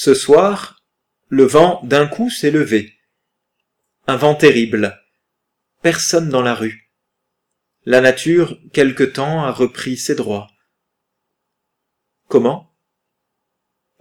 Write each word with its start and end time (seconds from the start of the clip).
Ce 0.00 0.14
soir, 0.14 0.84
le 1.26 1.42
vent 1.42 1.80
d'un 1.82 2.06
coup 2.06 2.30
s'est 2.30 2.52
levé. 2.52 2.96
Un 4.06 4.14
vent 4.14 4.36
terrible. 4.36 4.96
Personne 5.82 6.28
dans 6.28 6.40
la 6.40 6.54
rue. 6.54 6.92
La 7.84 8.00
nature, 8.00 8.60
quelque 8.72 9.02
temps, 9.02 9.42
a 9.42 9.50
repris 9.50 9.96
ses 9.96 10.14
droits. 10.14 10.52
Comment? 12.28 12.72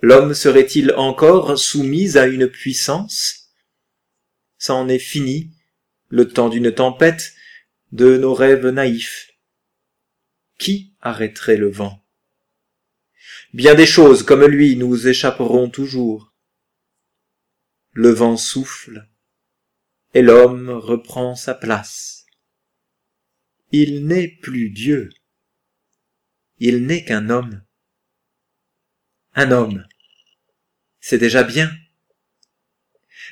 L'homme 0.04 0.36
serait-il 0.36 0.94
encore 0.94 1.58
soumis 1.58 2.16
à 2.16 2.28
une 2.28 2.48
puissance? 2.48 3.50
C'en 4.60 4.90
est 4.90 5.00
fini, 5.00 5.50
le 6.10 6.28
temps 6.28 6.50
d'une 6.50 6.72
tempête, 6.72 7.34
de 7.92 8.18
nos 8.18 8.36
rêves 8.36 8.68
naïfs. 8.68 9.32
Qui 10.60 10.94
arrêterait 11.02 11.58
le 11.58 11.72
vent? 11.72 12.07
Bien 13.54 13.76
des 13.76 13.86
choses 13.86 14.24
comme 14.24 14.46
lui 14.46 14.76
nous 14.76 15.08
échapperont 15.08 15.70
toujours. 15.70 16.34
Le 17.94 18.10
vent 18.10 18.38
souffle, 18.38 19.08
et 20.14 20.22
l'homme 20.22 20.70
reprend 20.70 21.36
sa 21.36 21.54
place. 21.54 22.26
Il 23.72 24.06
n'est 24.06 24.28
plus 24.28 24.70
Dieu, 24.70 25.10
il 26.60 26.86
n'est 26.86 27.04
qu'un 27.04 27.30
homme. 27.30 27.64
Un 29.34 29.52
homme, 29.52 29.86
c'est 31.00 31.18
déjà 31.18 31.44
bien. 31.44 31.72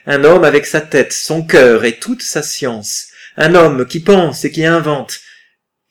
Un 0.06 0.23
homme 0.23 0.44
avec 0.44 0.66
sa 0.66 0.82
tête, 0.82 1.14
son 1.14 1.45
cœur 1.45 1.84
et 1.84 2.00
toute 2.00 2.22
sa 2.22 2.44
science, 2.44 3.08
un 3.38 3.56
homme 3.56 3.88
qui 3.88 4.00
pense 4.00 4.45
et 4.45 4.52
qui 4.52 4.66
invente. 4.66 5.20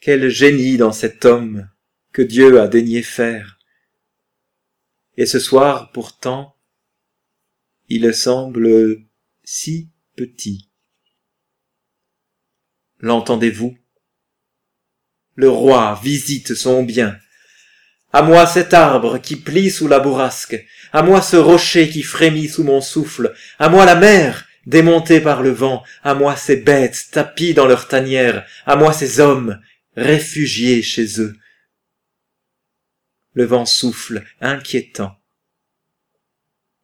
Quel 0.01 0.29
génie 0.29 0.77
dans 0.77 0.93
cet 0.93 1.25
homme 1.25 1.69
que 2.13 2.23
Dieu 2.23 2.61
a 2.61 2.69
daigné 2.69 3.03
faire. 3.03 3.59
Et 5.17 5.27
ce 5.27 5.39
soir, 5.39 5.93
pourtant, 5.93 6.57
il 7.89 8.13
semble 8.15 8.99
si 9.45 9.91
petit. 10.17 10.71
L'entendez-vous? 12.99 13.77
Le 15.37 15.49
roi 15.49 16.01
visite 16.03 16.55
son 16.55 16.83
bien, 16.83 17.19
à 18.13 18.23
moi 18.23 18.47
cet 18.47 18.73
arbre 18.73 19.19
qui 19.19 19.35
plie 19.35 19.71
sous 19.71 19.89
la 19.89 19.99
bourrasque, 19.99 20.65
à 20.93 21.03
moi 21.03 21.21
ce 21.21 21.37
rocher 21.37 21.89
qui 21.89 22.03
frémit 22.03 22.49
sous 22.49 22.63
mon 22.63 22.81
souffle, 22.81 23.35
à 23.59 23.69
moi 23.69 23.85
la 23.85 23.97
mer 23.97 24.47
démontée 24.67 25.21
par 25.21 25.43
le 25.43 25.51
vent, 25.51 25.83
à 26.05 26.15
moi 26.15 26.37
ces 26.37 26.57
bêtes 26.57 27.09
tapies 27.11 27.55
dans 27.55 27.67
leur 27.67 27.89
tanière, 27.89 28.47
à 28.67 28.77
moi 28.77 28.93
ces 28.93 29.19
hommes 29.19 29.61
réfugiés 29.97 30.83
chez 30.83 31.21
eux. 31.21 31.37
Le 33.35 33.45
vent 33.45 33.67
souffle, 33.67 34.25
inquiétant. 34.41 35.17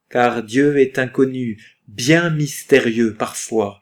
Car 0.09 0.43
Dieu 0.43 0.79
est 0.79 0.99
inconnu, 0.99 1.79
bien 1.87 2.29
mystérieux 2.29 3.15
parfois. 3.15 3.81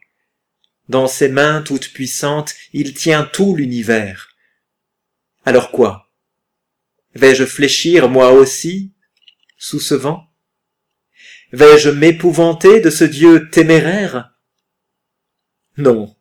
Dans 0.88 1.08
ses 1.08 1.30
mains 1.30 1.61
toutes 1.61 1.94
puissantes, 1.94 2.56
il 2.73 2.94
tient 2.94 3.23
tout 3.23 3.56
l'univers. 3.56 4.30
Alors 5.45 5.72
quoi? 5.72 6.11
Vais-je 7.16 7.45
fléchir 7.45 8.08
moi 8.09 8.31
aussi 8.31 8.94
sous 9.58 9.80
ce 9.80 9.95
vent? 9.95 10.31
Vais-je 11.52 11.89
m'épouvanter 11.89 12.81
de 12.81 12.92
ce 12.92 13.04
Dieu 13.04 13.50
téméraire? 13.50 14.36
Non. 15.78 16.16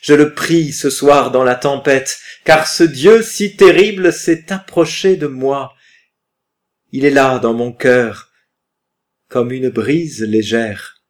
Je 0.00 0.14
le 0.14 0.34
prie 0.34 0.72
ce 0.72 0.90
soir 0.90 1.30
dans 1.30 1.44
la 1.44 1.54
tempête, 1.54 2.20
car 2.44 2.66
ce 2.66 2.84
Dieu 2.84 3.22
si 3.22 3.56
terrible 3.56 4.12
s'est 4.12 4.52
approché 4.52 5.16
de 5.16 5.26
moi. 5.26 5.74
Il 6.92 7.04
est 7.04 7.10
là 7.10 7.38
dans 7.38 7.54
mon 7.54 7.72
cœur, 7.72 8.30
comme 9.28 9.52
une 9.52 9.68
brise 9.68 10.22
légère. 10.22 11.02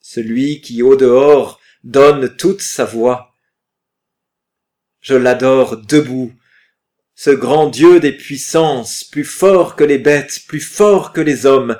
Celui 0.00 0.60
qui 0.60 0.82
au 0.82 0.96
dehors 0.96 1.60
donne 1.84 2.36
toute 2.36 2.60
sa 2.62 2.84
voix. 2.84 3.34
Je 5.00 5.14
l'adore 5.14 5.78
debout 5.78 6.32
ce 7.14 7.30
grand 7.30 7.68
Dieu 7.68 8.00
des 8.00 8.12
puissances, 8.12 9.04
plus 9.04 9.24
fort 9.24 9.76
que 9.76 9.84
les 9.84 9.98
bêtes, 9.98 10.42
plus 10.48 10.60
fort 10.60 11.12
que 11.12 11.20
les 11.20 11.46
hommes, 11.46 11.78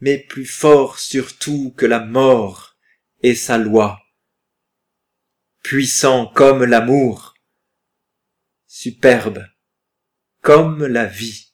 mais 0.00 0.18
plus 0.18 0.46
fort 0.46 0.98
surtout 0.98 1.74
que 1.76 1.86
la 1.86 2.00
mort 2.00 2.76
et 3.22 3.34
sa 3.34 3.58
loi. 3.58 4.00
Puissant 5.62 6.26
comme 6.26 6.64
l'amour, 6.64 7.34
superbe 8.66 9.46
comme 10.40 10.86
la 10.86 11.04
vie. 11.04 11.49